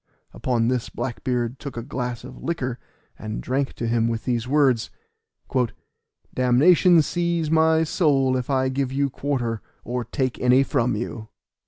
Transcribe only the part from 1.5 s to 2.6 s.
took a glass of